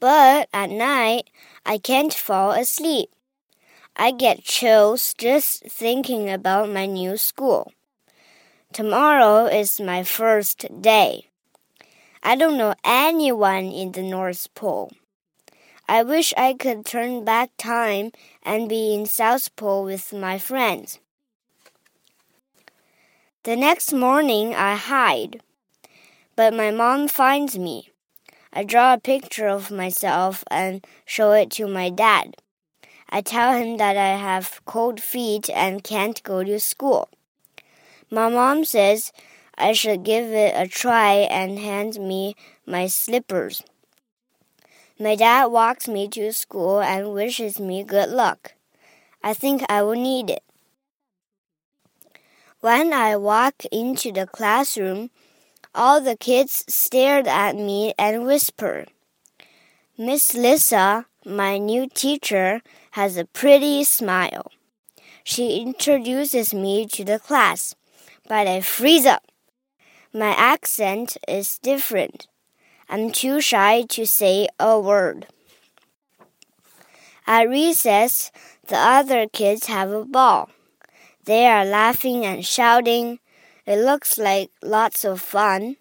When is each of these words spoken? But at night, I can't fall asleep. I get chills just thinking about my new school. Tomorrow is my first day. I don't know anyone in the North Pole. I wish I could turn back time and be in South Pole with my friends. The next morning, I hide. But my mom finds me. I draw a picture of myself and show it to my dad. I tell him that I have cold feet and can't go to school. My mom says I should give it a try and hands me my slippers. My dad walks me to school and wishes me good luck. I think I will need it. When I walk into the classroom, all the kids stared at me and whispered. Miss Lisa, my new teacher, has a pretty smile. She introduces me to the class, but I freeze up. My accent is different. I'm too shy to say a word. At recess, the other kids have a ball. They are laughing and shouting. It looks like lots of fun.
But 0.00 0.48
at 0.52 0.70
night, 0.70 1.30
I 1.66 1.78
can't 1.78 2.14
fall 2.14 2.52
asleep. 2.52 3.10
I 3.96 4.12
get 4.12 4.44
chills 4.44 5.12
just 5.18 5.64
thinking 5.64 6.30
about 6.30 6.70
my 6.70 6.86
new 6.86 7.16
school. 7.16 7.72
Tomorrow 8.72 9.46
is 9.46 9.80
my 9.80 10.04
first 10.04 10.66
day. 10.80 11.30
I 12.22 12.36
don't 12.36 12.58
know 12.58 12.74
anyone 12.84 13.64
in 13.64 13.92
the 13.92 14.02
North 14.02 14.52
Pole. 14.54 14.92
I 15.88 16.02
wish 16.02 16.34
I 16.36 16.52
could 16.52 16.84
turn 16.84 17.24
back 17.24 17.50
time 17.56 18.12
and 18.42 18.68
be 18.68 18.94
in 18.94 19.06
South 19.06 19.54
Pole 19.56 19.84
with 19.84 20.12
my 20.12 20.38
friends. 20.38 21.00
The 23.44 23.56
next 23.56 23.92
morning, 23.92 24.54
I 24.54 24.76
hide. 24.76 25.40
But 26.36 26.52
my 26.52 26.70
mom 26.70 27.08
finds 27.08 27.58
me. 27.58 27.90
I 28.52 28.64
draw 28.64 28.94
a 28.94 28.98
picture 28.98 29.48
of 29.48 29.70
myself 29.70 30.44
and 30.50 30.86
show 31.04 31.32
it 31.32 31.50
to 31.52 31.66
my 31.66 31.90
dad. 31.90 32.36
I 33.10 33.20
tell 33.20 33.52
him 33.54 33.76
that 33.78 33.96
I 33.96 34.16
have 34.16 34.60
cold 34.64 35.00
feet 35.00 35.48
and 35.50 35.84
can't 35.84 36.22
go 36.22 36.44
to 36.44 36.60
school. 36.60 37.08
My 38.10 38.28
mom 38.28 38.64
says 38.64 39.12
I 39.56 39.72
should 39.72 40.02
give 40.02 40.26
it 40.26 40.54
a 40.56 40.68
try 40.68 41.12
and 41.12 41.58
hands 41.58 41.98
me 41.98 42.36
my 42.66 42.86
slippers. 42.86 43.62
My 44.98 45.14
dad 45.14 45.46
walks 45.46 45.86
me 45.86 46.08
to 46.08 46.32
school 46.32 46.80
and 46.80 47.12
wishes 47.12 47.60
me 47.60 47.84
good 47.84 48.08
luck. 48.08 48.54
I 49.22 49.34
think 49.34 49.62
I 49.68 49.82
will 49.82 50.00
need 50.00 50.30
it. 50.30 50.42
When 52.60 52.92
I 52.92 53.16
walk 53.16 53.64
into 53.70 54.10
the 54.10 54.26
classroom, 54.26 55.10
all 55.78 56.00
the 56.00 56.16
kids 56.16 56.64
stared 56.66 57.28
at 57.28 57.54
me 57.54 57.94
and 57.96 58.26
whispered. 58.26 58.90
Miss 59.96 60.34
Lisa, 60.34 61.06
my 61.24 61.56
new 61.56 61.88
teacher, 61.88 62.62
has 62.92 63.16
a 63.16 63.24
pretty 63.24 63.84
smile. 63.84 64.50
She 65.22 65.60
introduces 65.60 66.52
me 66.52 66.86
to 66.88 67.04
the 67.04 67.20
class, 67.20 67.76
but 68.28 68.48
I 68.48 68.60
freeze 68.60 69.06
up. 69.06 69.22
My 70.12 70.30
accent 70.30 71.16
is 71.28 71.58
different. 71.58 72.26
I'm 72.88 73.12
too 73.12 73.40
shy 73.40 73.84
to 73.90 74.04
say 74.04 74.48
a 74.58 74.80
word. 74.80 75.28
At 77.24 77.48
recess, 77.48 78.32
the 78.66 78.78
other 78.78 79.28
kids 79.28 79.66
have 79.66 79.92
a 79.92 80.04
ball. 80.04 80.50
They 81.24 81.46
are 81.46 81.64
laughing 81.64 82.26
and 82.26 82.44
shouting. 82.44 83.20
It 83.68 83.84
looks 83.84 84.16
like 84.16 84.50
lots 84.62 85.04
of 85.04 85.20
fun. 85.20 85.76